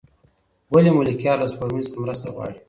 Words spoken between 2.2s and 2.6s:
غواړي؟